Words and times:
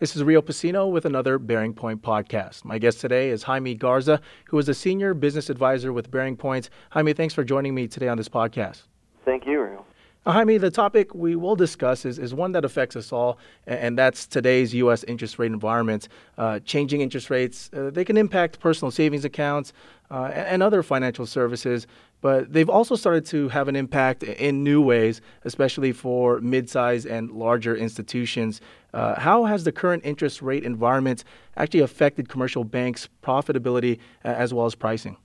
This 0.00 0.16
is 0.16 0.24
Rio 0.24 0.40
Pacino 0.40 0.90
with 0.90 1.04
another 1.04 1.38
BearingPoint 1.38 1.96
podcast. 1.96 2.64
My 2.64 2.78
guest 2.78 3.02
today 3.02 3.28
is 3.28 3.42
Jaime 3.42 3.74
Garza, 3.74 4.18
who 4.46 4.56
is 4.56 4.66
a 4.66 4.72
senior 4.72 5.12
business 5.12 5.50
advisor 5.50 5.92
with 5.92 6.10
BearingPoint. 6.10 6.70
Jaime, 6.92 7.12
thanks 7.12 7.34
for 7.34 7.44
joining 7.44 7.74
me 7.74 7.86
today 7.86 8.08
on 8.08 8.16
this 8.16 8.26
podcast. 8.26 8.84
Thank 9.26 9.44
you, 9.44 9.60
Rio. 9.60 9.84
Now, 10.24 10.32
Jaime, 10.32 10.56
the 10.56 10.70
topic 10.70 11.14
we 11.14 11.36
will 11.36 11.54
discuss 11.54 12.06
is, 12.06 12.18
is 12.18 12.32
one 12.32 12.52
that 12.52 12.64
affects 12.64 12.96
us 12.96 13.12
all, 13.12 13.36
and 13.66 13.98
that's 13.98 14.26
today's 14.26 14.72
U.S. 14.72 15.04
interest 15.04 15.38
rate 15.38 15.52
environment. 15.52 16.08
Uh, 16.38 16.60
changing 16.60 17.02
interest 17.02 17.28
rates, 17.28 17.68
uh, 17.74 17.90
they 17.90 18.06
can 18.06 18.16
impact 18.16 18.58
personal 18.58 18.90
savings 18.90 19.26
accounts 19.26 19.74
uh, 20.10 20.30
and 20.34 20.62
other 20.62 20.82
financial 20.82 21.26
services, 21.26 21.86
but 22.20 22.52
they've 22.52 22.68
also 22.68 22.96
started 22.96 23.24
to 23.26 23.48
have 23.48 23.68
an 23.68 23.76
impact 23.76 24.22
in 24.22 24.62
new 24.62 24.82
ways, 24.82 25.20
especially 25.44 25.92
for 25.92 26.40
mid-sized 26.40 27.06
and 27.06 27.30
larger 27.30 27.74
institutions. 27.74 28.60
Uh, 28.92 29.18
how 29.18 29.44
has 29.44 29.64
the 29.64 29.72
current 29.72 30.04
interest 30.04 30.42
rate 30.42 30.64
environment 30.64 31.24
actually 31.56 31.80
affected 31.80 32.28
commercial 32.28 32.64
banks' 32.64 33.08
profitability 33.22 33.98
uh, 34.24 34.28
as 34.28 34.52
well 34.52 34.66
as 34.66 34.74
pricing? 34.74 35.16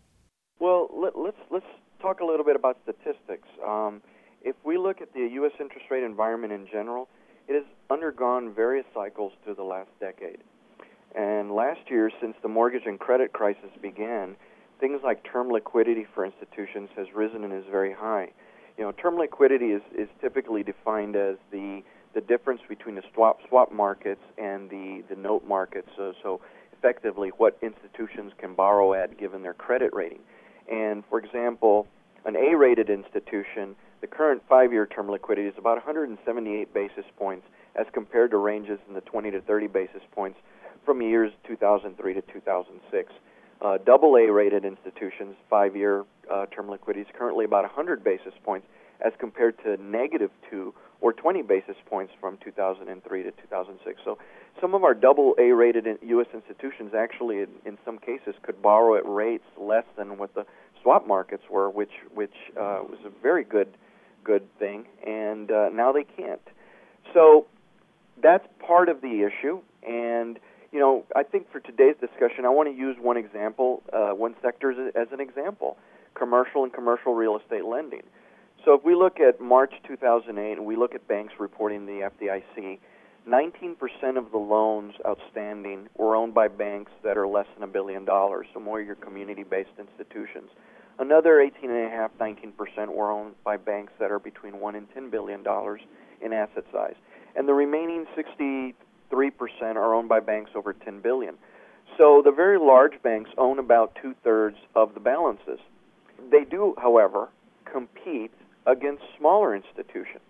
Well, 0.59 0.89
let, 0.94 1.13
us 1.13 1.20
let's, 1.20 1.38
let's 1.52 1.66
talk 2.02 2.20
a 2.22 2.26
little 2.26 2.45
bit 2.45 2.55
about 2.55 2.77
statistics. 2.84 3.48
Um, 3.66 4.02
if 4.41 4.55
we 4.64 4.77
look 4.77 5.02
at 5.02 5.14
the 5.14 5.27
U.S. 5.34 5.52
interest 5.59 5.88
rate 5.89 6.03
environment 6.03 6.53
in 6.53 6.67
general, 6.72 7.09
it 7.48 7.53
has 7.55 7.64
undergone 7.89 8.53
various 8.53 8.86
cycles 8.94 9.34
through 9.44 9.55
the 9.55 9.64
last 9.64 9.89
decade. 10.00 10.38
And 11.16 11.52
last 11.55 11.80
year, 11.89 12.12
since 12.22 12.36
the 12.41 12.50
mortgage 12.50 12.84
and 12.86 13.00
credit 13.00 13.34
crisis 13.34 13.70
began, 13.81 14.36
things 14.79 15.02
like 15.03 15.23
term 15.23 15.49
liquidity 15.49 16.05
for 16.13 16.25
institutions 16.25 16.89
has 16.95 17.07
risen 17.13 17.43
and 17.43 17.53
is 17.53 17.66
very 17.70 17.93
high. 17.93 18.31
You 18.77 18.83
know, 18.83 18.91
term 18.91 19.17
liquidity 19.17 19.67
is, 19.67 19.81
is 19.97 20.09
typically 20.21 20.63
defined 20.63 21.16
as 21.16 21.38
the 21.52 21.83
the 22.13 22.21
difference 22.21 22.61
between 22.67 22.95
the 22.95 23.03
swap 23.13 23.39
swap 23.47 23.71
markets 23.73 24.21
and 24.38 24.69
the, 24.69 25.03
the 25.09 25.16
note 25.16 25.45
markets. 25.45 25.89
So, 25.97 26.13
so 26.23 26.41
effectively, 26.72 27.30
what 27.38 27.58
institutions 27.61 28.31
can 28.38 28.55
borrow 28.55 28.94
at 28.94 29.19
given 29.19 29.44
their 29.44 29.53
credit 29.53 29.94
rating. 29.94 30.19
And 30.72 31.03
for 31.09 31.19
example, 31.19 31.88
an 32.25 32.35
A-rated 32.35 32.89
institution, 32.89 33.75
the 34.02 34.07
current 34.07 34.41
five-year 34.47 34.88
term 34.88 35.09
liquidity 35.09 35.47
is 35.47 35.53
about 35.57 35.75
178 35.75 36.73
basis 36.73 37.05
points, 37.17 37.45
as 37.75 37.85
compared 37.94 38.31
to 38.31 38.38
ranges 38.38 38.80
in 38.88 38.94
the 38.94 39.02
20 39.02 39.31
to 39.31 39.41
30 39.41 39.67
basis 39.67 40.02
points 40.11 40.39
from 40.85 41.02
years 41.02 41.31
2003 41.45 42.13
to 42.13 42.22
2006. 42.22 43.13
Uh, 43.61 43.78
double 43.86 44.16
A 44.16 44.31
rated 44.31 44.66
institutions, 44.66 45.36
five 45.50 45.75
year 45.75 46.03
uh, 46.31 46.45
term 46.48 46.70
liquidity 46.70 47.02
is 47.02 47.16
currently 47.17 47.45
about 47.45 47.64
100 47.64 48.03
basis 48.03 48.34
points 48.44 48.67
as 49.06 49.14
compared 49.20 49.58
to 49.64 49.78
negative 49.78 50.31
2 50.50 50.73
or 51.02 51.14
20 51.14 51.42
basis 51.42 51.75
points 51.86 52.14
from 52.20 52.38
2003 52.44 53.23
to 53.23 53.31
2006. 53.31 54.02
So 54.03 54.17
some 54.62 54.73
of 54.73 54.84
our 54.84 54.94
double 54.94 55.36
A 55.38 55.52
rated 55.52 55.86
U.S. 56.02 56.28
institutions 56.34 56.94
actually, 56.97 57.39
in, 57.39 57.50
in, 57.66 57.78
some 57.86 57.97
cases, 57.97 58.36
could 58.42 58.62
borrow 58.62 58.95
at 58.97 59.06
rates 59.06 59.44
less 59.59 59.84
than 59.97 60.17
what 60.17 60.34
the 60.34 60.45
swap 60.81 61.08
markets 61.08 61.44
were, 61.50 61.69
which, 61.69 61.92
which 62.14 62.34
uh, 62.52 62.80
was 62.88 63.00
a 63.06 63.09
very 63.22 63.44
good, 63.44 63.69
good 64.23 64.47
thing, 64.58 64.86
and 65.06 65.52
uh, 65.52 65.69
now 65.69 65.92
they 65.92 66.03
can't. 66.03 66.42
So 67.14 67.47
that's 68.22 68.45
part 68.66 68.90
of 68.90 69.02
the 69.02 69.28
issue, 69.30 69.62
and 69.88 70.40
I 71.16 71.23
think 71.23 71.49
for 71.49 71.61
today's 71.61 71.95
discussion, 72.02 72.44
I 72.45 72.49
want 72.49 72.67
to 72.67 72.75
use 72.75 72.97
one 72.99 73.16
example, 73.16 73.81
uh, 73.94 74.09
one 74.09 74.35
sector 74.41 74.71
as, 74.71 74.94
as 74.95 75.08
an 75.11 75.22
example 75.22 75.77
commercial 76.13 76.63
and 76.63 76.72
commercial 76.72 77.13
real 77.13 77.38
estate 77.38 77.66
lending. 77.66 78.03
So 78.63 78.73
if 78.73 78.83
we 78.85 78.95
look 78.95 79.19
at 79.19 79.41
March 79.41 79.73
2008 79.85 80.53
and 80.53 80.66
we 80.66 80.77
look 80.77 80.95
at 80.95 81.07
banks 81.09 81.33
reporting 81.39 81.85
the 81.85 82.09
FDIC, 82.09 82.80
19% 83.27 84.17
of 84.17 84.31
the 84.31 84.38
loans 84.38 84.94
outstanding 85.05 85.89
were 85.97 86.16
owned 86.16 86.33
by 86.33 86.47
banks 86.47 86.91
that 87.03 87.17
are 87.17 87.27
less 87.27 87.47
than 87.55 87.63
a 87.63 87.72
billion 87.72 88.05
dollars, 88.05 88.47
so 88.53 88.61
more 88.61 88.79
your 88.79 88.95
community-based 88.95 89.78
institutions. 89.78 90.50
Another 91.00 91.45
18.5, 91.63 92.09
19% 92.17 92.95
were 92.95 93.11
owned 93.11 93.35
by 93.44 93.57
banks 93.57 93.91
that 94.00 94.09
are 94.11 94.19
between 94.19 94.59
1 94.59 94.75
and 94.75 94.88
10 94.94 95.09
billion 95.09 95.44
dollars 95.44 95.81
in 96.22 96.31
asset 96.31 96.63
size. 96.72 96.95
And 97.35 97.47
the 97.47 97.53
remaining 97.53 98.06
60 98.16 98.73
3% 99.31 99.75
are 99.75 99.94
owned 99.94 100.09
by 100.09 100.19
banks 100.19 100.52
over 100.56 100.74
10 100.74 101.02
billion. 101.02 101.36
So 101.97 102.22
the 102.24 102.31
very 102.31 102.59
large 102.59 103.02
banks 103.03 103.30
own 103.38 103.59
about 103.59 103.97
two 104.02 104.16
thirds 104.24 104.58
of 104.75 104.94
the 104.94 105.00
balances. 105.00 105.59
They 106.31 106.44
do, 106.44 106.75
however, 106.78 107.30
compete 107.72 108.31
against 108.66 109.03
smaller 109.18 109.56
institutions. 109.56 110.24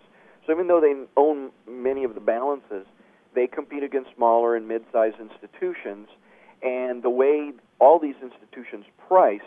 So 0.46 0.52
even 0.52 0.68
though 0.68 0.80
they 0.80 0.94
own 1.16 1.50
many 1.68 2.04
of 2.04 2.14
the 2.14 2.20
balances, 2.20 2.86
they 3.34 3.46
compete 3.46 3.82
against 3.82 4.10
smaller 4.14 4.54
and 4.56 4.68
mid-sized 4.68 5.16
institutions, 5.20 6.08
and 6.62 7.02
the 7.02 7.10
way 7.10 7.52
all 7.80 7.98
these 7.98 8.14
institutions 8.22 8.84
price 9.08 9.40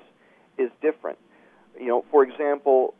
is 0.58 0.70
different. 0.82 1.18
You 1.80 1.88
know, 1.88 2.06
for 2.12 2.24
example, 2.24 2.94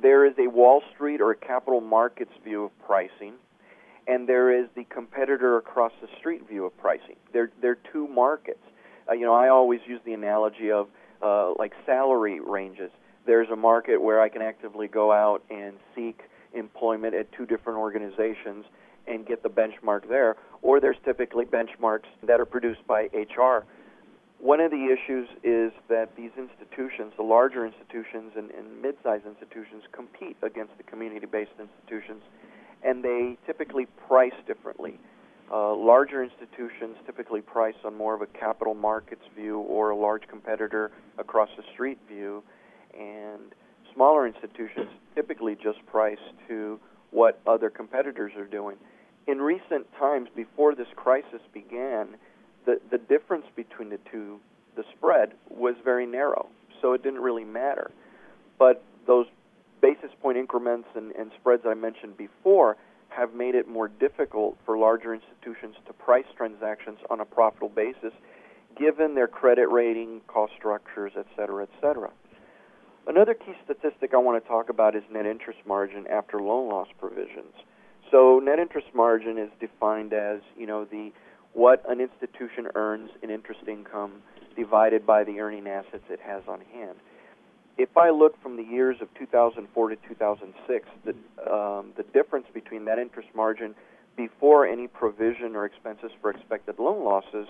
there 0.00 0.24
is 0.24 0.34
a 0.38 0.48
Wall 0.48 0.82
Street 0.94 1.20
or 1.20 1.32
a 1.32 1.36
capital 1.36 1.80
markets 1.80 2.32
view 2.44 2.64
of 2.64 2.78
pricing, 2.86 3.34
and 4.06 4.28
there 4.28 4.52
is 4.58 4.68
the 4.74 4.84
competitor 4.84 5.56
across 5.56 5.92
the 6.00 6.08
street 6.18 6.48
view 6.48 6.64
of 6.64 6.76
pricing. 6.78 7.16
They're 7.32 7.50
they're 7.60 7.78
two 7.92 8.08
markets. 8.08 8.62
Uh, 9.08 9.14
you 9.14 9.24
know, 9.24 9.34
I 9.34 9.48
always 9.48 9.80
use 9.86 10.00
the 10.04 10.12
analogy 10.12 10.70
of 10.70 10.88
uh, 11.22 11.52
like 11.58 11.72
salary 11.86 12.40
ranges. 12.40 12.90
There's 13.26 13.48
a 13.50 13.56
market 13.56 14.02
where 14.02 14.20
I 14.20 14.28
can 14.28 14.42
actively 14.42 14.88
go 14.88 15.12
out 15.12 15.44
and 15.50 15.74
seek 15.94 16.22
employment 16.54 17.14
at 17.14 17.30
two 17.32 17.46
different 17.46 17.78
organizations 17.78 18.64
and 19.06 19.26
get 19.26 19.42
the 19.42 19.48
benchmark 19.48 20.08
there, 20.08 20.36
or 20.60 20.80
there's 20.80 20.96
typically 21.04 21.44
benchmarks 21.44 22.06
that 22.24 22.40
are 22.40 22.44
produced 22.44 22.86
by 22.86 23.08
HR. 23.12 23.64
One 24.38 24.60
of 24.60 24.72
the 24.72 24.86
issues 24.86 25.28
is 25.44 25.72
that 25.88 26.16
these 26.16 26.32
institutions, 26.36 27.12
the 27.16 27.22
larger 27.22 27.64
institutions 27.64 28.32
and, 28.36 28.50
and 28.50 28.82
mid-sized 28.82 29.24
institutions, 29.24 29.84
compete 29.92 30.36
against 30.42 30.76
the 30.78 30.82
community-based 30.82 31.52
institutions 31.60 32.22
and 32.84 33.04
they 33.04 33.36
typically 33.46 33.86
price 34.06 34.34
differently. 34.46 34.98
Uh, 35.52 35.74
larger 35.74 36.24
institutions 36.24 36.96
typically 37.04 37.42
price 37.42 37.74
on 37.84 37.94
more 37.94 38.14
of 38.14 38.22
a 38.22 38.26
capital 38.26 38.74
markets 38.74 39.22
view 39.36 39.58
or 39.58 39.90
a 39.90 39.96
large 39.96 40.26
competitor 40.28 40.90
across 41.18 41.50
the 41.56 41.62
street 41.74 41.98
view, 42.08 42.42
and 42.98 43.54
smaller 43.94 44.26
institutions 44.26 44.88
typically 45.14 45.54
just 45.62 45.84
price 45.86 46.18
to 46.48 46.80
what 47.10 47.40
other 47.46 47.68
competitors 47.68 48.32
are 48.36 48.46
doing. 48.46 48.76
In 49.26 49.38
recent 49.38 49.86
times, 49.98 50.28
before 50.34 50.74
this 50.74 50.88
crisis 50.96 51.40
began, 51.52 52.16
the, 52.64 52.80
the 52.90 52.98
difference 52.98 53.44
between 53.54 53.90
the 53.90 53.98
two, 54.10 54.40
the 54.76 54.84
spread, 54.96 55.32
was 55.50 55.74
very 55.84 56.06
narrow, 56.06 56.48
so 56.80 56.94
it 56.94 57.02
didn't 57.02 57.20
really 57.20 57.44
matter. 57.44 57.90
But 58.58 58.82
those 59.06 59.26
basis 59.82 60.10
point 60.22 60.38
increments 60.38 60.88
and, 60.94 61.12
and 61.12 61.32
spreads 61.38 61.64
I 61.66 61.74
mentioned 61.74 62.16
before 62.16 62.76
have 63.10 63.34
made 63.34 63.54
it 63.54 63.68
more 63.68 63.88
difficult 63.88 64.56
for 64.64 64.78
larger 64.78 65.12
institutions 65.12 65.76
to 65.86 65.92
price 65.92 66.24
transactions 66.34 66.98
on 67.10 67.20
a 67.20 67.24
profitable 67.26 67.68
basis 67.68 68.12
given 68.78 69.14
their 69.14 69.28
credit 69.28 69.68
rating, 69.68 70.22
cost 70.28 70.54
structures, 70.56 71.12
et 71.18 71.26
cetera, 71.36 71.64
et 71.64 71.68
cetera. 71.82 72.10
Another 73.06 73.34
key 73.34 73.52
statistic 73.64 74.14
I 74.14 74.16
want 74.16 74.42
to 74.42 74.48
talk 74.48 74.70
about 74.70 74.96
is 74.96 75.02
net 75.12 75.26
interest 75.26 75.58
margin 75.66 76.06
after 76.06 76.40
loan 76.40 76.70
loss 76.70 76.88
provisions. 76.98 77.52
So 78.10 78.40
net 78.42 78.58
interest 78.58 78.86
margin 78.94 79.36
is 79.36 79.50
defined 79.60 80.14
as, 80.14 80.40
you 80.56 80.66
know, 80.66 80.86
the 80.86 81.12
what 81.52 81.82
an 81.86 82.00
institution 82.00 82.68
earns 82.74 83.10
in 83.22 83.28
interest 83.28 83.60
income 83.68 84.22
divided 84.56 85.04
by 85.04 85.24
the 85.24 85.40
earning 85.40 85.66
assets 85.66 86.04
it 86.08 86.20
has 86.20 86.42
on 86.48 86.60
hand 86.72 86.96
if 87.78 87.96
I 87.96 88.10
look 88.10 88.40
from 88.42 88.56
the 88.56 88.62
years 88.62 88.96
of 89.00 89.08
2004 89.18 89.88
to 89.88 89.96
2006, 89.96 90.88
the, 91.04 91.10
um, 91.52 91.92
the 91.96 92.04
difference 92.12 92.46
between 92.52 92.84
that 92.84 92.98
interest 92.98 93.28
margin 93.34 93.74
before 94.16 94.66
any 94.66 94.88
provision 94.88 95.56
or 95.56 95.64
expenses 95.64 96.10
for 96.20 96.30
expected 96.30 96.78
loan 96.78 97.04
losses, 97.04 97.48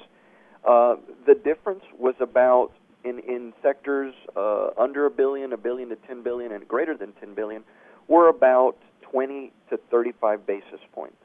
uh, 0.67 0.97
the 1.27 1.35
difference 1.35 1.83
was 1.99 2.15
about 2.21 2.71
in, 3.05 3.19
in 3.21 3.53
sectors 3.63 4.15
uh, 4.37 4.69
under 4.79 5.07
a 5.07 5.11
billion, 5.11 5.53
a 5.53 5.57
billion 5.57 5.89
to 5.89 5.97
10 5.97 6.23
billion, 6.23 6.53
and 6.53 6.69
greater 6.69 6.97
than 6.97 7.13
10 7.15 7.35
billion, 7.35 7.65
were 8.07 8.29
about 8.29 8.77
20 9.03 9.53
to 9.71 9.77
35 9.91 10.47
basis 10.47 10.81
points. 10.93 11.17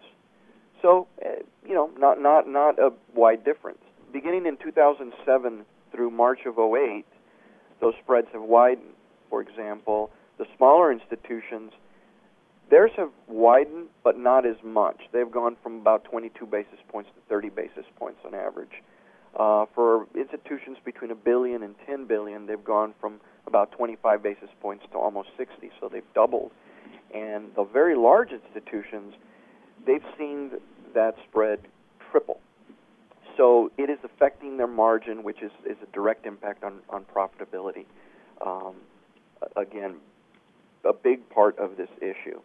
So, 0.81 1.07
uh, 1.23 1.29
you 1.67 1.75
know, 1.75 1.91
not, 1.97 2.19
not, 2.19 2.47
not 2.47 2.79
a 2.79 2.91
wide 3.13 3.43
difference. 3.45 3.79
Beginning 4.11 4.45
in 4.45 4.57
2007 4.57 5.65
through 5.91 6.11
March 6.11 6.39
of 6.45 6.57
08, 6.57 7.05
those 7.79 7.93
spreads 8.03 8.27
have 8.33 8.41
widened. 8.41 8.93
For 9.29 9.41
example, 9.41 10.09
the 10.37 10.45
smaller 10.55 10.91
institutions, 10.91 11.71
theirs 12.69 12.91
have 12.97 13.09
widened, 13.27 13.87
but 14.03 14.17
not 14.17 14.45
as 14.45 14.55
much. 14.63 15.01
They've 15.11 15.29
gone 15.31 15.57
from 15.61 15.79
about 15.79 16.05
22 16.05 16.45
basis 16.45 16.79
points 16.89 17.09
to 17.15 17.21
30 17.29 17.49
basis 17.49 17.85
points 17.97 18.19
on 18.25 18.33
average. 18.33 18.83
Uh, 19.37 19.65
for 19.75 20.07
institutions 20.15 20.77
between 20.83 21.11
a 21.11 21.15
billion 21.15 21.61
and 21.63 21.75
10 21.85 22.05
billion, 22.05 22.47
they've 22.47 22.63
gone 22.63 22.93
from 22.99 23.19
about 23.45 23.71
25 23.71 24.23
basis 24.23 24.49
points 24.61 24.85
to 24.91 24.97
almost 24.97 25.29
60, 25.37 25.69
so 25.79 25.89
they've 25.89 26.13
doubled. 26.15 26.51
And 27.13 27.53
the 27.55 27.63
very 27.63 27.95
large 27.95 28.31
institutions, 28.31 29.13
they've 29.85 30.03
seen 30.17 30.51
that 30.93 31.15
spread 31.29 31.59
triple. 32.11 32.39
So 33.37 33.71
it 33.77 33.89
is 33.89 33.99
affecting 34.03 34.57
their 34.57 34.67
margin, 34.67 35.23
which 35.23 35.41
is, 35.41 35.51
is 35.65 35.77
a 35.81 35.85
direct 35.93 36.25
impact 36.25 36.63
on, 36.63 36.79
on 36.89 37.05
profitability. 37.05 37.85
Um, 38.45 38.75
again, 39.55 39.97
a 40.83 40.93
big 40.93 41.29
part 41.29 41.57
of 41.59 41.77
this 41.77 41.89
issue. 42.01 42.41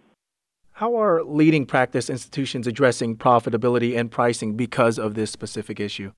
How 0.73 0.97
are 0.97 1.23
leading 1.23 1.67
practice 1.67 2.09
institutions 2.09 2.67
addressing 2.67 3.17
profitability 3.17 3.99
and 3.99 4.11
pricing 4.11 4.57
because 4.57 4.99
of 4.99 5.15
this 5.15 5.31
specific 5.31 5.81
issue? 5.81 6.13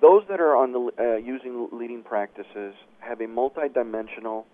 Those 0.00 0.22
that 0.28 0.40
are 0.40 0.56
on 0.56 0.72
the 0.72 0.90
uh, 0.98 1.16
using 1.16 1.68
leading 1.72 2.02
practices 2.02 2.74
have 3.00 3.20
a 3.20 3.26
multidimensional 3.26 4.44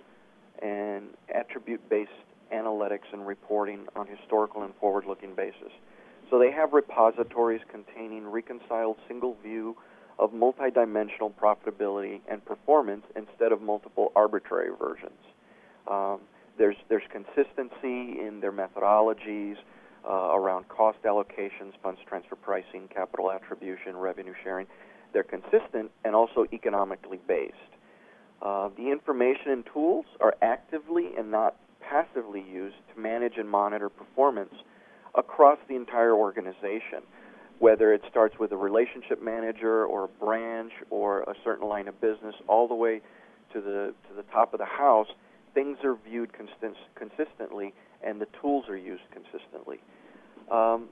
and 0.61 1.09
attribute-based 1.35 2.11
analytics 2.53 3.12
and 3.12 3.27
reporting 3.27 3.87
on 3.97 4.06
historical 4.06 4.62
and 4.62 4.75
forward-looking 4.77 5.35
basis. 5.35 5.73
So 6.32 6.38
they 6.38 6.50
have 6.50 6.73
repositories 6.73 7.61
containing 7.70 8.26
reconciled 8.26 8.96
single 9.06 9.37
view 9.43 9.76
of 10.19 10.31
multidimensional 10.31 11.31
profitability 11.31 12.20
and 12.26 12.43
performance 12.43 13.02
instead 13.14 13.52
of 13.52 13.61
multiple 13.61 14.12
arbitrary 14.17 14.70
versions. 14.75 15.20
Um, 15.87 16.20
there's 16.56 16.76
there's 16.88 17.02
consistency 17.12 18.19
in 18.19 18.38
their 18.40 18.50
methodologies 18.50 19.56
uh, 20.08 20.32
around 20.32 20.70
cost 20.70 20.96
allocations, 21.02 21.75
funds 21.82 22.00
transfer 22.08 22.37
pricing, 22.37 22.88
capital 22.88 23.31
attribution, 23.31 23.94
revenue 23.94 24.34
sharing. 24.43 24.67
They're 25.12 25.25
consistent 25.25 25.90
and 26.02 26.14
also 26.14 26.46
economically 26.50 27.20
based. 27.29 27.56
Uh, 28.40 28.70
the 28.79 28.90
information 28.90 29.50
and 29.50 29.67
tools 29.70 30.06
are 30.19 30.34
actively 30.40 31.11
and 31.19 31.31
not 31.31 31.56
passively 31.82 32.40
used 32.40 32.76
to 32.94 32.99
manage 32.99 33.37
and 33.37 33.50
monitor 33.50 33.90
performance 33.90 34.55
across 35.14 35.59
the 35.69 35.76
entire 35.76 36.14
organization, 36.14 37.03
whether 37.59 37.93
it 37.93 38.03
starts 38.11 38.38
with 38.38 38.53
a 38.53 38.56
relationship 38.56 39.23
manager 39.23 39.85
or 39.85 40.05
a 40.05 40.09
branch 40.09 40.73
or 40.91 41.23
a 41.23 41.35
certain 41.44 41.69
line 41.69 41.88
of 41.88 42.00
business, 42.00 42.35
all 42.49 42.67
the 42.67 42.75
way 42.75 43.00
to 43.53 43.61
the 43.61 43.94
to 44.09 44.14
the 44.17 44.25
top 44.32 44.53
of 44.55 44.59
the 44.59 44.67
house. 44.67 45.09
Things 45.55 45.79
are 45.85 45.97
viewed 46.09 46.32
consist- 46.32 46.88
consistently, 46.94 47.75
and 48.03 48.20
the 48.20 48.26
tools 48.41 48.64
are 48.69 48.76
used 48.76 49.03
consistently. 49.12 49.81
Um, 50.50 50.88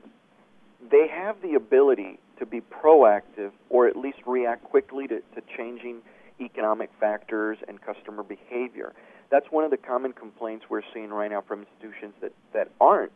they 0.90 1.06
have 1.08 1.37
the 1.43 1.55
ability 1.55 2.19
to 2.38 2.46
be 2.46 2.61
proactive 2.61 3.52
or 3.69 3.87
at 3.87 3.96
least 3.96 4.19
react 4.26 4.64
quickly 4.64 5.06
to, 5.08 5.16
to 5.16 5.43
changing 5.56 6.00
economic 6.40 6.90
factors 6.99 7.58
and 7.69 7.81
customer 7.81 8.23
behavior. 8.23 8.93
That's 9.31 9.46
one 9.50 9.64
of 9.64 9.70
the 9.70 9.76
common 9.76 10.12
complaints 10.12 10.66
we're 10.69 10.82
seeing 10.93 11.11
right 11.11 11.31
now 11.31 11.43
from 11.46 11.66
institutions 11.66 12.14
that, 12.20 12.32
that 12.55 12.69
aren't 12.81 13.12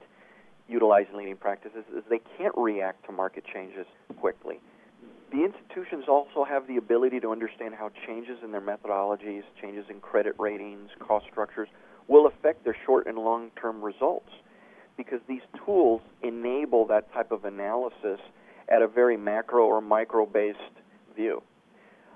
utilizing 0.69 1.16
leading 1.16 1.37
practices 1.37 1.84
is 1.96 2.02
they 2.08 2.20
can't 2.38 2.55
react 2.56 3.05
to 3.06 3.12
market 3.12 3.44
changes 3.52 3.87
quickly. 4.19 4.61
The 5.31 5.44
institutions 5.44 6.05
also 6.08 6.44
have 6.44 6.66
the 6.69 6.76
ability 6.76 7.20
to 7.20 7.32
understand 7.32 7.75
how 7.75 7.90
changes 8.06 8.38
in 8.44 8.52
their 8.52 8.61
methodologies, 8.61 9.43
changes 9.61 9.84
in 9.90 10.00
credit 10.00 10.34
ratings, 10.38 10.90
cost 11.00 11.26
structures 11.31 11.69
will 12.06 12.26
affect 12.26 12.64
their 12.64 12.76
short 12.87 13.06
and 13.06 13.19
long 13.19 13.50
term 13.61 13.82
results 13.82 14.31
because 14.96 15.20
these 15.26 15.43
tools 15.64 16.00
enable 16.22 16.87
that 16.87 17.12
type 17.12 17.32
of 17.32 17.44
analysis 17.44 18.20
at 18.69 18.81
a 18.81 18.87
very 18.87 19.16
macro 19.16 19.66
or 19.66 19.81
micro 19.81 20.25
based 20.25 20.58
view. 21.16 21.43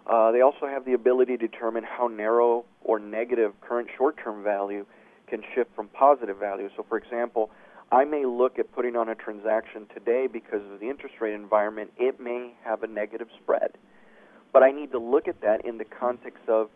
Uh, 0.06 0.32
they 0.32 0.40
also 0.40 0.66
have 0.66 0.84
the 0.84 0.94
ability 0.94 1.36
to 1.36 1.48
determine 1.48 1.84
how 1.84 2.06
narrow 2.06 2.64
or 2.82 2.98
negative 2.98 3.52
current 3.60 3.88
short 3.96 4.16
term 4.22 4.42
value 4.42 4.86
can 5.26 5.42
shift 5.54 5.74
from 5.74 5.88
positive 5.88 6.38
value. 6.38 6.70
So, 6.76 6.86
for 6.88 6.96
example, 6.96 7.50
I 7.90 8.04
may 8.04 8.26
look 8.26 8.58
at 8.58 8.70
putting 8.72 8.96
on 8.96 9.08
a 9.08 9.14
transaction 9.14 9.86
today 9.94 10.26
because 10.30 10.60
of 10.70 10.80
the 10.80 10.90
interest 10.90 11.14
rate 11.20 11.34
environment, 11.34 11.90
it 11.96 12.20
may 12.20 12.52
have 12.64 12.82
a 12.82 12.86
negative 12.86 13.28
spread. 13.42 13.72
But 14.52 14.62
I 14.62 14.70
need 14.70 14.92
to 14.92 14.98
look 14.98 15.26
at 15.26 15.40
that 15.40 15.64
in 15.64 15.78
the 15.78 15.84
context 15.84 16.48
of 16.48 16.68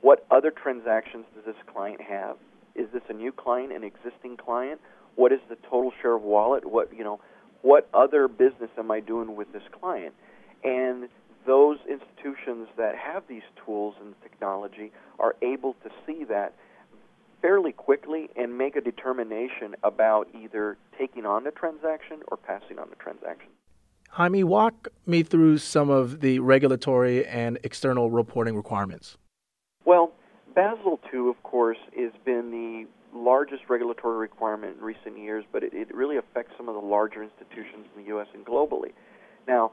what 0.00 0.24
other 0.30 0.50
transactions 0.50 1.26
does 1.34 1.44
this 1.44 1.62
client 1.72 2.00
have? 2.00 2.36
Is 2.74 2.86
this 2.92 3.02
a 3.10 3.12
new 3.12 3.32
client, 3.32 3.72
an 3.72 3.84
existing 3.84 4.38
client? 4.38 4.80
What 5.16 5.32
is 5.32 5.40
the 5.50 5.56
total 5.68 5.92
share 6.00 6.14
of 6.14 6.22
wallet? 6.22 6.64
What, 6.64 6.94
you 6.96 7.04
know, 7.04 7.20
what 7.60 7.88
other 7.92 8.26
business 8.26 8.70
am 8.78 8.90
I 8.90 9.00
doing 9.00 9.36
with 9.36 9.52
this 9.52 9.62
client? 9.78 10.14
And 10.64 11.08
those 11.46 11.78
institutions 11.88 12.68
that 12.78 12.94
have 12.96 13.24
these 13.28 13.42
tools 13.64 13.94
and 14.00 14.14
technology 14.22 14.92
are 15.18 15.36
able 15.42 15.74
to 15.84 15.90
see 16.06 16.24
that 16.24 16.54
fairly 17.42 17.72
quickly 17.72 18.28
and 18.36 18.56
make 18.56 18.76
a 18.76 18.80
determination 18.80 19.74
about 19.82 20.28
either 20.34 20.76
taking 20.98 21.26
on 21.26 21.44
the 21.44 21.50
transaction 21.50 22.20
or 22.28 22.36
passing 22.36 22.78
on 22.78 22.88
the 22.90 22.96
transaction. 22.96 23.50
Jaime, 24.10 24.42
walk 24.42 24.88
me 25.06 25.22
through 25.22 25.58
some 25.58 25.88
of 25.88 26.20
the 26.20 26.40
regulatory 26.40 27.24
and 27.26 27.58
external 27.62 28.10
reporting 28.10 28.56
requirements. 28.56 29.16
Well, 29.84 30.12
Basel 30.54 30.98
II, 31.12 31.28
of 31.28 31.42
course, 31.44 31.78
has 31.96 32.12
been 32.24 32.50
the 32.50 32.86
largest 33.16 33.62
regulatory 33.68 34.18
requirement 34.18 34.78
in 34.78 34.84
recent 34.84 35.18
years, 35.18 35.44
but 35.52 35.62
it, 35.62 35.72
it 35.74 35.94
really 35.94 36.16
affects 36.16 36.52
some 36.56 36.68
of 36.68 36.74
the 36.74 36.80
larger 36.80 37.22
institutions 37.22 37.86
in 37.94 38.02
the 38.02 38.08
U.S. 38.08 38.26
and 38.34 38.44
globally. 38.44 38.92
Now, 39.46 39.72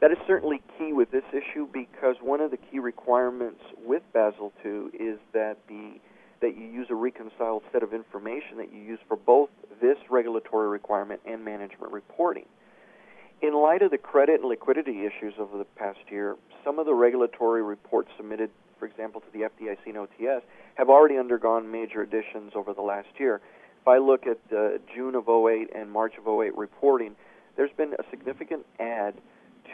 that 0.00 0.10
is 0.10 0.18
certainly 0.26 0.62
key 0.78 0.92
with 0.94 1.10
this 1.10 1.24
issue 1.30 1.68
because 1.70 2.16
one 2.22 2.40
of 2.40 2.50
the 2.50 2.56
key 2.56 2.78
requirements 2.78 3.60
with 3.84 4.02
Basel 4.14 4.52
II 4.64 4.88
is 4.98 5.18
that 5.34 5.58
the 5.68 6.00
that 6.40 6.56
you 6.56 6.64
use 6.64 6.86
a 6.90 6.94
reconciled 6.94 7.62
set 7.72 7.82
of 7.82 7.92
information 7.92 8.56
that 8.56 8.72
you 8.72 8.80
use 8.80 8.98
for 9.06 9.16
both 9.16 9.50
this 9.80 9.98
regulatory 10.08 10.68
requirement 10.68 11.20
and 11.26 11.44
management 11.44 11.92
reporting. 11.92 12.46
In 13.42 13.54
light 13.54 13.82
of 13.82 13.90
the 13.90 13.98
credit 13.98 14.40
and 14.40 14.48
liquidity 14.48 15.06
issues 15.06 15.34
over 15.38 15.56
the 15.56 15.64
past 15.64 15.98
year, 16.10 16.36
some 16.64 16.78
of 16.78 16.86
the 16.86 16.94
regulatory 16.94 17.62
reports 17.62 18.10
submitted, 18.16 18.50
for 18.78 18.86
example, 18.86 19.20
to 19.20 19.26
the 19.32 19.40
FDIC 19.40 19.78
and 19.86 19.96
OTS, 19.96 20.42
have 20.74 20.90
already 20.90 21.16
undergone 21.16 21.70
major 21.70 22.02
additions 22.02 22.52
over 22.54 22.74
the 22.74 22.82
last 22.82 23.08
year. 23.18 23.40
If 23.80 23.88
I 23.88 23.96
look 23.96 24.26
at 24.26 24.38
uh, 24.54 24.78
June 24.94 25.14
of 25.14 25.28
08 25.28 25.70
and 25.74 25.90
March 25.90 26.14
of 26.18 26.28
08 26.28 26.56
reporting, 26.56 27.16
there's 27.56 27.72
been 27.76 27.94
a 27.94 28.04
significant 28.10 28.66
add 28.78 29.14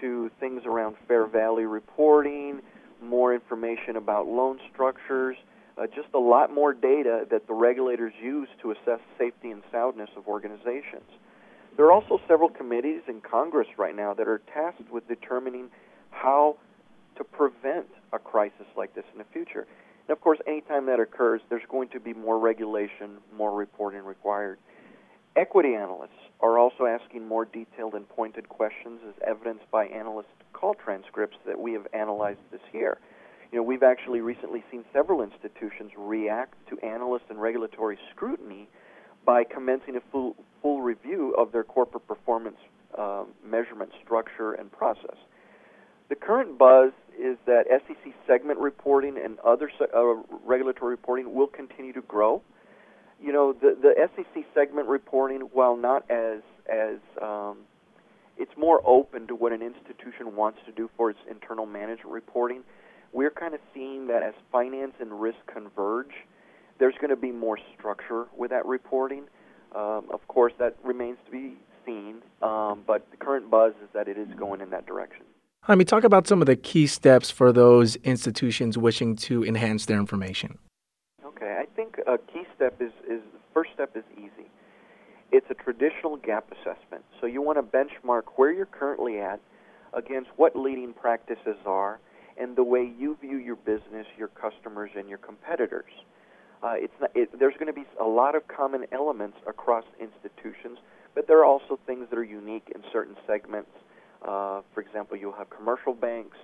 to 0.00 0.30
things 0.38 0.62
around 0.64 0.96
fair 1.08 1.26
value 1.26 1.68
reporting, 1.68 2.60
more 3.02 3.34
information 3.34 3.96
about 3.96 4.26
loan 4.26 4.58
structures, 4.72 5.36
uh, 5.78 5.86
just 5.86 6.08
a 6.14 6.18
lot 6.18 6.52
more 6.52 6.72
data 6.72 7.26
that 7.30 7.46
the 7.46 7.52
regulators 7.52 8.12
use 8.22 8.48
to 8.62 8.70
assess 8.70 9.00
safety 9.18 9.50
and 9.50 9.62
soundness 9.70 10.10
of 10.16 10.26
organizations. 10.26 11.10
There 11.76 11.86
are 11.86 11.92
also 11.92 12.20
several 12.26 12.48
committees 12.48 13.02
in 13.06 13.20
Congress 13.20 13.68
right 13.76 13.94
now 13.94 14.14
that 14.14 14.26
are 14.26 14.40
tasked 14.52 14.90
with 14.90 15.06
determining 15.08 15.68
how 16.10 16.56
to 17.16 17.24
prevent 17.24 17.86
a 18.12 18.18
crisis 18.18 18.66
like 18.76 18.94
this 18.94 19.04
in 19.12 19.18
the 19.18 19.26
future. 19.32 19.66
And 20.08 20.16
of 20.16 20.20
course, 20.20 20.38
anytime 20.46 20.86
that 20.86 21.00
occurs, 21.00 21.40
there's 21.50 21.66
going 21.68 21.88
to 21.90 22.00
be 22.00 22.14
more 22.14 22.38
regulation, 22.38 23.18
more 23.36 23.52
reporting 23.52 24.04
required. 24.04 24.58
Equity 25.34 25.74
analysts 25.74 26.16
are 26.40 26.58
also 26.58 26.86
asking 26.86 27.26
more 27.28 27.44
detailed 27.44 27.94
and 27.94 28.08
pointed 28.08 28.48
questions 28.48 29.00
as 29.06 29.14
evidenced 29.26 29.70
by 29.70 29.86
analyst 29.86 30.28
call 30.54 30.74
transcripts 30.74 31.36
that 31.46 31.60
we 31.60 31.74
have 31.74 31.86
analyzed 31.92 32.40
this 32.50 32.60
year. 32.72 32.98
You 33.56 33.62
know, 33.62 33.68
we've 33.68 33.82
actually 33.82 34.20
recently 34.20 34.62
seen 34.70 34.84
several 34.92 35.22
institutions 35.22 35.90
react 35.96 36.52
to 36.68 36.78
analyst 36.80 37.24
and 37.30 37.40
regulatory 37.40 37.96
scrutiny 38.10 38.68
by 39.24 39.44
commencing 39.44 39.96
a 39.96 40.00
full, 40.12 40.36
full 40.60 40.82
review 40.82 41.34
of 41.38 41.52
their 41.52 41.64
corporate 41.64 42.06
performance 42.06 42.58
uh, 42.98 43.24
measurement 43.42 43.92
structure 44.04 44.52
and 44.52 44.70
process. 44.70 45.16
The 46.10 46.16
current 46.16 46.58
buzz 46.58 46.92
is 47.18 47.38
that 47.46 47.64
SEC 47.70 48.12
segment 48.26 48.58
reporting 48.58 49.16
and 49.16 49.38
other 49.38 49.70
uh, 49.80 50.20
regulatory 50.44 50.90
reporting 50.90 51.34
will 51.34 51.46
continue 51.46 51.94
to 51.94 52.02
grow. 52.02 52.42
You 53.18 53.32
know, 53.32 53.54
the, 53.54 53.74
the 53.80 53.94
SEC 54.16 54.44
segment 54.52 54.86
reporting, 54.86 55.40
while 55.54 55.78
not 55.78 56.04
as 56.10 56.42
as 56.70 56.98
um, 57.22 57.60
it's 58.36 58.52
more 58.58 58.82
open 58.84 59.26
to 59.28 59.34
what 59.34 59.52
an 59.52 59.62
institution 59.62 60.36
wants 60.36 60.58
to 60.66 60.72
do 60.72 60.90
for 60.94 61.08
its 61.08 61.20
internal 61.30 61.64
management 61.64 62.10
reporting. 62.10 62.62
We're 63.16 63.30
kind 63.30 63.54
of 63.54 63.60
seeing 63.72 64.08
that 64.08 64.22
as 64.22 64.34
finance 64.52 64.92
and 65.00 65.18
risk 65.18 65.38
converge, 65.50 66.12
there's 66.78 66.96
going 67.00 67.08
to 67.08 67.16
be 67.16 67.32
more 67.32 67.58
structure 67.74 68.26
with 68.36 68.50
that 68.50 68.66
reporting. 68.66 69.22
Um, 69.74 70.04
of 70.12 70.20
course, 70.28 70.52
that 70.58 70.76
remains 70.84 71.16
to 71.24 71.30
be 71.30 71.54
seen, 71.86 72.16
um, 72.42 72.82
but 72.86 73.10
the 73.10 73.16
current 73.16 73.50
buzz 73.50 73.72
is 73.82 73.88
that 73.94 74.06
it 74.06 74.18
is 74.18 74.28
going 74.38 74.60
in 74.60 74.68
that 74.68 74.84
direction. 74.84 75.24
I 75.66 75.76
mean, 75.76 75.86
talk 75.86 76.04
about 76.04 76.26
some 76.26 76.42
of 76.42 76.46
the 76.46 76.56
key 76.56 76.86
steps 76.86 77.30
for 77.30 77.52
those 77.52 77.96
institutions 77.96 78.76
wishing 78.76 79.16
to 79.16 79.42
enhance 79.46 79.86
their 79.86 79.98
information. 79.98 80.58
Okay, 81.24 81.56
I 81.58 81.64
think 81.74 81.96
a 82.06 82.18
key 82.18 82.42
step 82.54 82.82
is, 82.82 82.92
is 83.08 83.22
the 83.32 83.40
first 83.54 83.70
step 83.72 83.96
is 83.96 84.04
easy. 84.18 84.50
It's 85.32 85.46
a 85.48 85.54
traditional 85.54 86.18
gap 86.18 86.52
assessment. 86.52 87.02
So 87.18 87.26
you 87.26 87.40
want 87.40 87.56
to 87.56 87.62
benchmark 87.62 88.24
where 88.36 88.52
you're 88.52 88.66
currently 88.66 89.20
at 89.20 89.40
against 89.94 90.28
what 90.36 90.54
leading 90.54 90.92
practices 90.92 91.56
are 91.64 91.98
and 92.40 92.56
the 92.56 92.64
way 92.64 92.92
you 92.98 93.16
view 93.20 93.38
your 93.38 93.56
business, 93.56 94.06
your 94.18 94.28
customers, 94.28 94.90
and 94.96 95.08
your 95.08 95.18
competitors. 95.18 95.92
Uh, 96.62 96.74
it's 96.76 96.94
not, 97.00 97.10
it, 97.14 97.28
there's 97.38 97.54
going 97.54 97.66
to 97.66 97.72
be 97.72 97.86
a 98.00 98.04
lot 98.04 98.34
of 98.34 98.46
common 98.48 98.84
elements 98.92 99.36
across 99.46 99.84
institutions, 100.00 100.78
but 101.14 101.26
there 101.26 101.38
are 101.38 101.44
also 101.44 101.78
things 101.86 102.06
that 102.10 102.18
are 102.18 102.24
unique 102.24 102.70
in 102.74 102.82
certain 102.92 103.16
segments 103.26 103.70
Uh, 104.22 104.62
for 104.72 104.80
example, 104.80 105.16
you'll 105.16 105.32
have 105.36 105.50
commercial 105.50 105.92
banks 105.94 106.36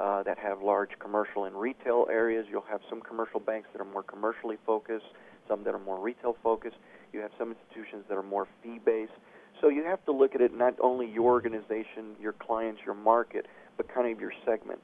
uh, 0.00 0.22
that 0.22 0.38
have 0.38 0.62
large 0.62 0.90
commercial 0.98 1.44
and 1.46 1.56
retail 1.56 2.06
areas. 2.10 2.46
You'll 2.50 2.68
have 2.70 2.80
some 2.90 3.00
commercial 3.00 3.40
banks 3.40 3.68
that 3.72 3.80
are 3.80 3.90
more 3.90 4.02
commercially 4.02 4.58
focused, 4.66 5.06
some 5.48 5.64
that 5.64 5.74
are 5.74 5.80
more 5.80 5.98
retail 6.00 6.36
focused. 6.42 6.76
You 7.12 7.20
have 7.20 7.30
some 7.38 7.54
institutions 7.54 8.04
that 8.08 8.16
are 8.16 8.22
more 8.22 8.46
fee 8.62 8.78
based. 8.84 9.12
So 9.60 9.68
you 9.68 9.84
have 9.84 10.04
to 10.04 10.12
look 10.12 10.34
at 10.34 10.40
it 10.40 10.52
not 10.56 10.74
only 10.80 11.06
your 11.10 11.30
organization, 11.32 12.16
your 12.20 12.34
clients, 12.34 12.80
your 12.84 12.94
market, 12.94 13.46
but 13.76 13.88
kind 13.92 14.12
of 14.12 14.20
your 14.20 14.32
segment. 14.44 14.80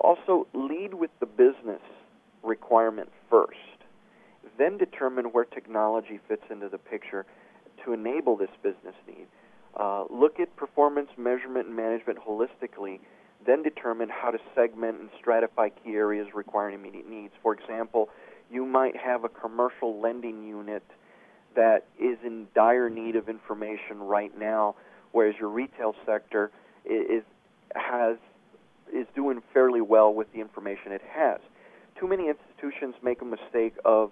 Also, 0.00 0.46
lead 0.54 0.94
with 0.94 1.10
the 1.20 1.26
business 1.26 1.82
requirement 2.42 3.10
first. 3.28 3.58
Then 4.58 4.78
determine 4.78 5.26
where 5.26 5.44
technology 5.44 6.18
fits 6.26 6.42
into 6.50 6.68
the 6.68 6.78
picture 6.78 7.26
to 7.84 7.92
enable 7.92 8.36
this 8.36 8.50
business 8.62 8.94
need. 9.06 9.26
Uh, 9.78 10.04
look 10.10 10.40
at 10.40 10.54
performance 10.56 11.10
measurement 11.16 11.68
and 11.68 11.76
management 11.76 12.18
holistically, 12.18 12.98
then 13.46 13.62
determine 13.62 14.08
how 14.08 14.30
to 14.30 14.38
segment 14.54 14.98
and 15.00 15.10
stratify 15.22 15.70
key 15.84 15.92
areas 15.92 16.28
requiring 16.34 16.74
immediate 16.74 17.08
needs. 17.08 17.32
For 17.42 17.54
example, 17.54 18.08
you 18.50 18.66
might 18.66 18.96
have 18.96 19.24
a 19.24 19.28
commercial 19.28 20.00
lending 20.00 20.46
unit 20.46 20.82
that 21.54 21.86
is 21.98 22.18
in 22.24 22.46
dire 22.54 22.90
need 22.90 23.16
of 23.16 23.28
information 23.28 23.98
right 24.00 24.36
now, 24.38 24.74
whereas 25.12 25.34
your 25.38 25.48
retail 25.48 25.94
sector 26.06 26.50
is 26.84 27.22
has 27.74 28.16
is 28.94 29.06
doing 29.14 29.42
fairly 29.52 29.80
well 29.80 30.12
with 30.12 30.32
the 30.32 30.40
information 30.40 30.92
it 30.92 31.02
has. 31.12 31.40
Too 31.98 32.08
many 32.08 32.28
institutions 32.28 32.94
make 33.02 33.20
a 33.22 33.24
mistake 33.24 33.74
of 33.84 34.10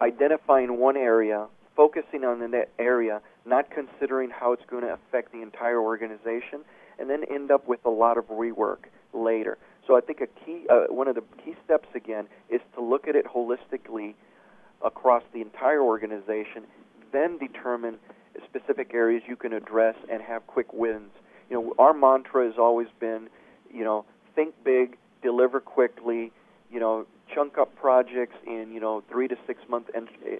identifying 0.00 0.78
one 0.78 0.96
area, 0.96 1.46
focusing 1.76 2.24
on 2.24 2.50
that 2.50 2.70
area, 2.78 3.20
not 3.44 3.66
considering 3.70 4.30
how 4.30 4.52
it's 4.52 4.64
going 4.68 4.82
to 4.84 4.92
affect 4.92 5.32
the 5.32 5.42
entire 5.42 5.80
organization, 5.80 6.64
and 6.98 7.10
then 7.10 7.24
end 7.24 7.50
up 7.50 7.66
with 7.66 7.80
a 7.84 7.90
lot 7.90 8.16
of 8.16 8.24
rework 8.28 8.84
later. 9.12 9.58
So 9.86 9.96
I 9.96 10.00
think 10.00 10.20
a 10.20 10.26
key, 10.44 10.66
uh, 10.70 10.84
one 10.88 11.08
of 11.08 11.14
the 11.14 11.24
key 11.44 11.54
steps 11.64 11.88
again, 11.94 12.26
is 12.48 12.60
to 12.74 12.82
look 12.82 13.06
at 13.08 13.16
it 13.16 13.26
holistically 13.26 14.14
across 14.82 15.22
the 15.32 15.40
entire 15.40 15.82
organization, 15.82 16.64
then 17.12 17.38
determine 17.38 17.98
specific 18.44 18.92
areas 18.94 19.22
you 19.28 19.36
can 19.36 19.52
address 19.52 19.96
and 20.10 20.22
have 20.22 20.46
quick 20.46 20.72
wins. 20.72 21.10
You 21.50 21.56
know, 21.56 21.74
our 21.78 21.92
mantra 21.92 22.46
has 22.46 22.54
always 22.58 22.88
been, 22.98 23.28
you 23.74 23.84
know, 23.84 24.04
think 24.34 24.54
big, 24.64 24.96
deliver 25.22 25.60
quickly, 25.60 26.32
you 26.70 26.80
know, 26.80 27.06
chunk 27.34 27.58
up 27.58 27.74
projects 27.76 28.36
in 28.46 28.70
you 28.72 28.80
know 28.80 29.02
three 29.10 29.28
to 29.28 29.36
six 29.46 29.60
month 29.68 29.90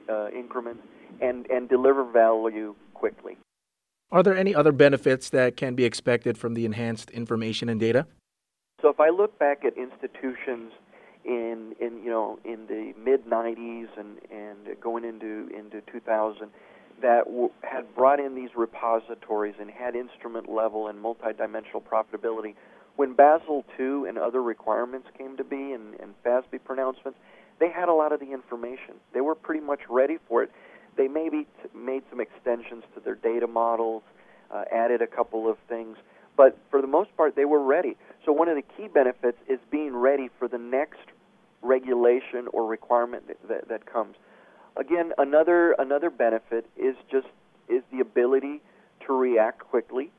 uh, 0.09 0.29
increments 0.29 0.83
and 1.21 1.47
and 1.51 1.69
deliver 1.69 2.05
value 2.05 2.75
quickly. 2.95 3.37
Are 4.13 4.23
there 4.23 4.37
any 4.37 4.55
other 4.55 4.73
benefits 4.73 5.29
that 5.31 5.57
can 5.57 5.75
be 5.75 5.85
expected 5.85 6.39
from 6.39 6.55
the 6.55 6.65
enhanced 6.65 7.11
information 7.11 7.69
and 7.69 7.81
data? 7.81 8.07
So 8.81 8.89
if 8.89 9.01
I 9.01 9.09
look 9.09 9.39
back 9.39 9.65
at 9.65 9.77
institutions 9.77 10.73
in 11.25 11.75
in 11.81 12.03
you 12.05 12.11
know 12.11 12.39
in 12.45 12.67
the 12.67 12.93
mid 13.03 13.27
90s 13.27 13.89
and 13.99 14.19
and 14.31 14.81
going 14.81 15.05
into 15.05 15.49
into 15.57 15.81
2000 15.91 16.51
that 17.03 17.25
w- 17.25 17.51
had 17.63 17.93
brought 17.95 18.21
in 18.21 18.35
these 18.35 18.51
repositories 18.57 19.55
and 19.61 19.71
had 19.71 19.97
instrument 19.97 20.49
level 20.49 20.87
and 20.87 21.03
multidimensional 21.03 21.83
profitability 21.83 22.55
when 22.97 23.15
Basel 23.15 23.65
II 23.79 24.09
and 24.09 24.19
other 24.19 24.43
requirements 24.43 25.09
came 25.17 25.37
to 25.37 25.45
be 25.45 25.73
and, 25.73 25.95
and 26.01 26.15
FASB 26.25 26.63
pronouncements, 26.65 27.19
they 27.59 27.71
had 27.71 27.89
a 27.89 27.93
lot 27.93 28.13
of 28.13 28.21
the 28.21 28.33
information. 28.33 28.95
They 29.13 29.21
were 29.21 29.35
pretty 29.35 29.65
much 29.65 29.81
ready 29.89 30.19
for 30.29 30.43
it. 30.43 30.51
They 30.97 31.09
maybe 31.09 31.47
t- 31.63 31.69
made 31.77 32.03
some 32.11 32.21
extensions 32.21 32.85
to 32.95 33.01
their 33.01 33.17
data 33.17 33.47
models, 33.47 34.03
uh, 34.51 34.65
added 34.73 35.03
a 35.03 35.07
couple 35.07 35.49
of 35.49 35.57
things, 35.69 35.97
but 36.37 36.57
for 36.71 36.81
the 36.81 36.87
most 36.87 37.17
part, 37.17 37.37
they 37.37 37.45
were 37.45 37.63
ready. 37.63 37.97
So 38.25 38.33
one 38.33 38.49
of 38.49 38.57
the 38.57 38.63
key 38.77 38.89
benefits 38.89 39.39
is 39.49 39.59
being 39.71 39.95
ready 39.95 40.31
for 40.39 40.49
the 40.49 40.59
next 40.59 41.01
regulation 41.63 42.49
or 42.53 42.67
requirement 42.67 43.27
that, 43.29 43.49
that, 43.49 43.69
that 43.69 43.87
comes. 43.87 44.17
Again, 44.77 45.13
another 45.19 45.73
another 45.79 46.11
benefit 46.11 46.69
is 46.77 46.97
just 47.11 47.29
is 47.69 47.83
the 47.93 48.01
ability 48.01 48.61
to 49.07 49.13
react 49.13 49.61
quickly 49.61 50.11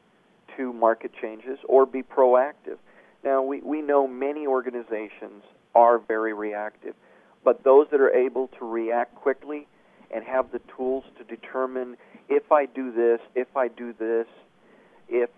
to 0.58 0.74
market 0.74 1.12
changes 1.22 1.60
or 1.68 1.86
be 1.86 2.04
proactive. 2.04 2.78
Now, 3.24 3.42
we, 3.42 3.62
we 3.62 3.82
know 3.82 4.08
many 4.08 4.46
organizations 4.46 5.44
are 5.74 6.00
very 6.00 6.34
reactive, 6.34 6.96
but 7.44 7.64
those 7.64 7.88
that 7.92 8.00
are 8.00 8.14
able 8.14 8.48
to 8.60 8.66
react 8.66 9.16
quickly 9.16 9.68
and 10.14 10.24
have 10.24 10.52
the 10.52 10.62
tools 10.76 11.04
to 11.18 11.24
determine 11.24 11.98
if 12.30 12.52
I 12.52 12.66
do 12.66 12.92
this, 12.92 13.20
if 13.36 13.56
I 13.56 13.68
do 13.68 13.94
this, 13.94 14.28
if 15.10 15.30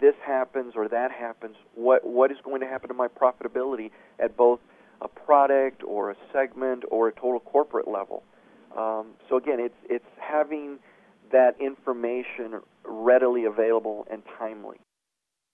this 0.00 0.14
happens 0.24 0.74
or 0.76 0.88
that 0.88 1.10
happens, 1.10 1.56
what, 1.74 2.06
what 2.06 2.30
is 2.30 2.38
going 2.44 2.60
to 2.60 2.66
happen 2.66 2.88
to 2.88 2.94
my 2.94 3.08
profitability 3.08 3.90
at 4.18 4.36
both 4.36 4.60
a 5.02 5.08
product 5.08 5.82
or 5.82 6.10
a 6.10 6.16
segment 6.32 6.84
or 6.90 7.08
a 7.08 7.12
total 7.12 7.40
corporate 7.40 7.88
level. 7.88 8.22
Um, 8.76 9.08
so 9.28 9.36
again, 9.36 9.58
it's 9.58 9.74
it's 9.88 10.04
having 10.18 10.78
that 11.32 11.56
information 11.60 12.60
readily 12.90 13.44
available 13.44 14.06
and 14.10 14.22
timely. 14.38 14.78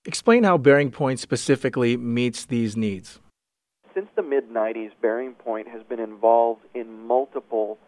Explain 0.05 0.45
how 0.45 0.57
BearingPoint 0.57 1.19
specifically 1.19 1.97
meets 1.97 2.45
these 2.47 2.77
needs. 2.77 3.21
Since 3.95 4.09
the 4.15 4.23
mid 4.23 4.51
90s, 4.51 4.91
BearingPoint 5.03 5.69
has 5.69 5.83
been 5.83 6.01
involved 6.01 6.63
in 6.75 7.07
multiple 7.07 7.79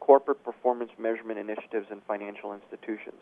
corporate 0.00 0.42
performance 0.44 0.90
measurement 0.98 1.38
initiatives 1.38 1.86
in 1.90 2.00
financial 2.08 2.52
institutions. 2.52 3.20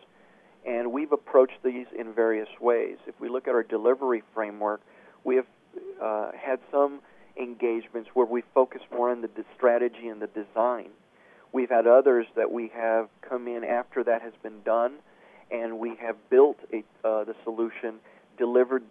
And 0.67 0.93
we've 0.93 1.13
approached 1.13 1.63
these 1.65 1.87
in 1.99 2.13
various 2.15 2.49
ways. 2.61 2.97
If 3.07 3.19
we 3.21 3.29
look 3.29 3.49
at 3.49 3.55
our 3.55 3.63
delivery 3.63 4.23
framework, 4.35 4.81
we 5.25 5.37
have 5.37 5.47
uh, 6.03 6.31
had 6.33 6.61
some 6.71 7.01
engagements 7.41 8.11
where 8.15 8.27
we 8.27 8.43
focus 8.55 8.81
more 8.93 9.11
on 9.11 9.23
the 9.23 9.29
strategy 9.57 10.09
and 10.09 10.21
the 10.21 10.27
design 10.29 10.91
We've 11.53 11.71
had 11.71 11.87
others 11.87 12.27
that 12.37 12.53
we 12.53 12.71
have 12.75 13.09
come 13.29 13.49
in 13.49 13.65
after 13.65 14.05
that 14.05 14.23
has 14.23 14.33
been 14.43 14.63
done, 14.63 14.95
and 15.51 15.79
we 15.79 15.97
have 16.01 16.17
built 16.31 16.59
a, 16.73 16.79
uh, 17.07 17.25
the 17.25 17.35
solution, 17.45 17.97
delivered 18.39 18.83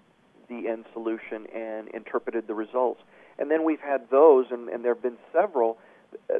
the 0.47 0.67
end 0.67 0.85
solution, 0.93 1.45
and 1.53 1.87
interpreted 1.89 2.47
the 2.47 2.53
results. 2.53 3.01
And 3.37 3.49
then 3.49 3.63
we've 3.63 3.79
had 3.79 4.09
those, 4.09 4.47
and, 4.51 4.69
and 4.69 4.83
there 4.83 4.93
have 4.93 5.03
been 5.03 5.17
several 5.31 5.77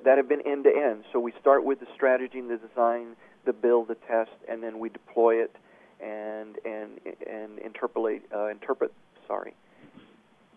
that 0.03 0.17
have 0.17 0.27
been 0.27 0.41
end 0.47 0.63
to 0.63 0.71
end. 0.75 1.03
So 1.13 1.19
we 1.19 1.31
start 1.39 1.63
with 1.63 1.79
the 1.79 1.88
strategy 1.93 2.39
and 2.39 2.49
the 2.49 2.57
design, 2.57 3.15
the 3.45 3.53
build, 3.53 3.88
the 3.88 3.95
test, 3.95 4.31
and 4.49 4.63
then 4.63 4.79
we 4.79 4.89
deploy 4.89 5.35
it 5.35 5.55
and 6.01 6.57
and 6.65 6.99
and 7.29 7.59
interpolate 7.59 8.23
uh, 8.33 8.47
interpret 8.47 8.91
sorry, 9.27 9.53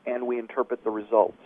and 0.06 0.26
we 0.26 0.38
interpret 0.38 0.82
the 0.84 0.90
results. 0.90 1.38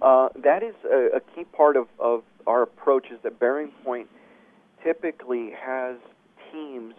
Uh, 0.00 0.28
that 0.36 0.62
is 0.62 0.74
a, 0.84 1.16
a, 1.16 1.20
key 1.34 1.42
part 1.42 1.76
of, 1.76 1.88
of 1.98 2.22
our 2.46 2.62
approach 2.62 3.06
is 3.10 3.18
that 3.24 3.40
Bearing 3.40 3.72
Point 3.84 4.08
typically 4.84 5.50
has 5.60 5.96
teams 6.52 6.94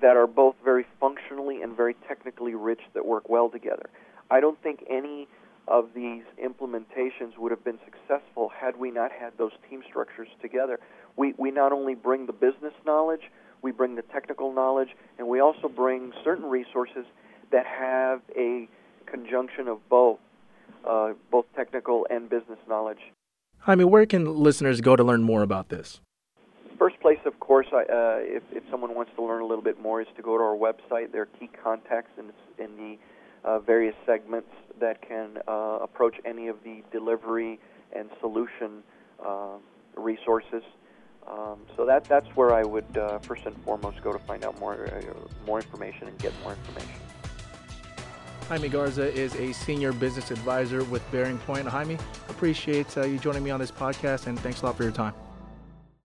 that 0.00 0.16
are 0.16 0.26
both 0.26 0.56
very 0.64 0.86
functionally 0.98 1.62
and 1.62 1.76
very 1.76 1.94
technically 2.08 2.54
rich 2.54 2.80
that 2.94 3.04
work 3.04 3.28
well 3.28 3.48
together. 3.48 3.88
I 4.30 4.40
don't 4.40 4.60
think 4.62 4.84
any 4.90 5.28
of 5.68 5.90
these 5.94 6.22
implementations 6.42 7.38
would 7.38 7.50
have 7.52 7.64
been 7.64 7.78
successful 7.84 8.48
had 8.48 8.76
we 8.78 8.90
not 8.90 9.12
had 9.12 9.32
those 9.38 9.52
team 9.68 9.82
structures 9.88 10.28
together. 10.40 10.80
We, 11.16 11.34
we 11.38 11.50
not 11.50 11.72
only 11.72 11.94
bring 11.94 12.26
the 12.26 12.32
business 12.32 12.72
knowledge, 12.84 13.30
we 13.62 13.70
bring 13.70 13.94
the 13.94 14.02
technical 14.02 14.52
knowledge, 14.52 14.88
and 15.18 15.28
we 15.28 15.40
also 15.40 15.68
bring 15.68 16.12
certain 16.24 16.46
resources 16.46 17.04
that 17.52 17.66
have 17.66 18.22
a 18.36 18.68
conjunction 19.06 19.68
of 19.68 19.88
both, 19.88 20.18
uh, 20.88 21.12
both 21.30 21.46
technical 21.54 22.06
and 22.10 22.28
business 22.28 22.58
knowledge. 22.68 22.98
I 23.66 23.76
mean, 23.76 23.90
where 23.90 24.06
can 24.06 24.24
listeners 24.24 24.80
go 24.80 24.96
to 24.96 25.04
learn 25.04 25.22
more 25.22 25.42
about 25.42 25.68
this? 25.68 26.00
First 26.76 26.98
place, 27.00 27.20
of 27.24 27.38
course, 27.38 27.68
I, 27.72 27.82
uh, 27.82 27.84
if, 28.22 28.42
if 28.50 28.51
someone 28.72 28.94
wants 28.96 29.12
to 29.14 29.22
learn 29.22 29.42
a 29.42 29.46
little 29.46 29.62
bit 29.62 29.80
more, 29.80 30.00
is 30.00 30.08
to 30.16 30.22
go 30.22 30.36
to 30.36 30.42
our 30.42 30.56
website. 30.56 31.12
There 31.12 31.22
are 31.22 31.28
key 31.38 31.50
contacts 31.62 32.10
in, 32.18 32.32
in 32.64 32.76
the 32.76 32.98
uh, 33.44 33.58
various 33.60 33.94
segments 34.06 34.48
that 34.80 35.06
can 35.06 35.38
uh, 35.46 35.78
approach 35.80 36.16
any 36.24 36.48
of 36.48 36.56
the 36.64 36.82
delivery 36.90 37.60
and 37.94 38.08
solution 38.20 38.82
uh, 39.24 39.58
resources. 39.96 40.62
Um, 41.28 41.60
so 41.76 41.86
that 41.86 42.04
that's 42.04 42.26
where 42.34 42.52
I 42.52 42.64
would 42.64 42.96
uh, 42.96 43.18
first 43.20 43.46
and 43.46 43.56
foremost 43.62 44.02
go 44.02 44.12
to 44.12 44.18
find 44.20 44.44
out 44.44 44.58
more 44.58 44.86
uh, 44.86 45.46
more 45.46 45.60
information 45.60 46.08
and 46.08 46.18
get 46.18 46.32
more 46.42 46.52
information. 46.52 47.00
Jaime 48.48 48.68
Garza 48.68 49.12
is 49.14 49.34
a 49.36 49.52
senior 49.52 49.92
business 49.92 50.32
advisor 50.32 50.82
with 50.84 51.08
BearingPoint. 51.12 51.66
Jaime, 51.68 51.96
appreciate 52.28 52.98
uh, 52.98 53.04
you 53.04 53.18
joining 53.18 53.44
me 53.44 53.50
on 53.50 53.60
this 53.60 53.70
podcast, 53.70 54.26
and 54.26 54.38
thanks 54.40 54.62
a 54.62 54.66
lot 54.66 54.76
for 54.76 54.82
your 54.82 54.92
time. 54.92 55.14